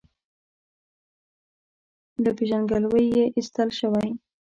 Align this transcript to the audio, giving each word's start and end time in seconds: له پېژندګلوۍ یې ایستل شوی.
له 2.23 2.31
پېژندګلوۍ 2.37 3.05
یې 3.15 3.25
ایستل 3.37 3.69
شوی. 3.79 4.09